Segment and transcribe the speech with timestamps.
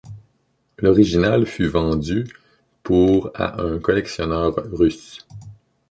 [0.79, 2.23] L'original fut vendu
[2.81, 5.27] pour à un collectionneur russe.